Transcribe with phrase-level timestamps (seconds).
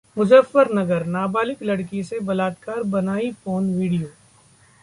[0.17, 4.07] मुजफ्फरनगर: नाबालिग लड़की से बलात्कार, बनाई पोर्न वीडियो